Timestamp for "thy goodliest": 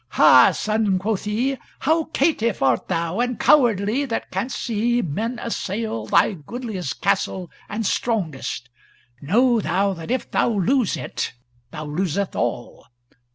6.07-7.01